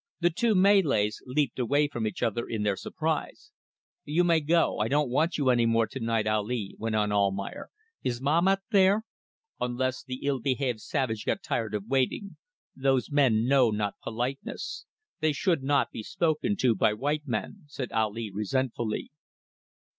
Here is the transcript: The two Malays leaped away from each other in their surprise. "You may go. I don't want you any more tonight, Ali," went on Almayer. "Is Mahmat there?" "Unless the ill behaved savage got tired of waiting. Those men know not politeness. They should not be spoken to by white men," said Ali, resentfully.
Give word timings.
The 0.19 0.31
two 0.31 0.55
Malays 0.55 1.21
leaped 1.27 1.59
away 1.59 1.87
from 1.87 2.07
each 2.07 2.23
other 2.23 2.47
in 2.49 2.63
their 2.63 2.75
surprise. 2.75 3.51
"You 4.03 4.23
may 4.23 4.39
go. 4.39 4.79
I 4.79 4.87
don't 4.87 5.11
want 5.11 5.37
you 5.37 5.51
any 5.51 5.67
more 5.67 5.85
tonight, 5.85 6.25
Ali," 6.25 6.73
went 6.79 6.95
on 6.95 7.11
Almayer. 7.11 7.69
"Is 8.03 8.19
Mahmat 8.19 8.61
there?" 8.71 9.03
"Unless 9.59 10.03
the 10.03 10.21
ill 10.25 10.39
behaved 10.41 10.81
savage 10.81 11.23
got 11.23 11.43
tired 11.43 11.75
of 11.75 11.85
waiting. 11.85 12.37
Those 12.75 13.11
men 13.11 13.45
know 13.45 13.69
not 13.69 13.93
politeness. 14.01 14.85
They 15.19 15.33
should 15.33 15.61
not 15.61 15.91
be 15.91 16.01
spoken 16.01 16.55
to 16.61 16.73
by 16.75 16.93
white 16.93 17.27
men," 17.27 17.65
said 17.67 17.91
Ali, 17.91 18.31
resentfully. 18.33 19.11